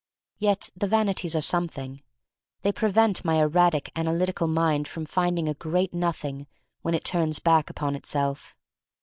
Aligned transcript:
Yet 0.39 0.71
the 0.75 0.87
vanities 0.87 1.35
are 1.35 1.41
some 1.43 1.67
thing. 1.67 2.01
They 2.61 2.71
prevent 2.71 3.23
my 3.23 3.35
erratic, 3.35 3.91
analytical 3.95 4.47
mind 4.47 4.87
from 4.87 5.05
finding 5.05 5.47
a 5.47 5.53
great 5.53 5.93
Nothing 5.93 6.47
when 6.81 6.95
it 6.95 7.05
turns 7.05 7.37
back 7.37 7.69
upon 7.69 7.95
itself. 7.95 8.55